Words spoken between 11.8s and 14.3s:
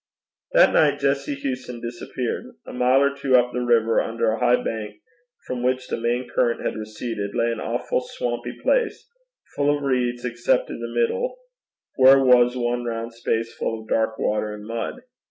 where was one round space full of dark